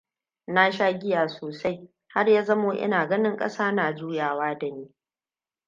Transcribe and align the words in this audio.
Na 0.47 0.71
sha 0.71 0.91
giya 0.99 1.27
sosai, 1.27 1.91
har 2.07 2.29
ya 2.29 2.43
zamo 2.43 2.73
ina 2.73 3.05
ganin 3.07 3.37
ƙasa 3.37 3.71
na 3.71 3.93
juyawa 3.95 4.55
da 4.57 4.67
ni. 4.69 4.93